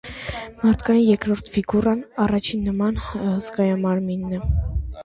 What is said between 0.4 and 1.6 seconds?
Մարդկային երկրորդ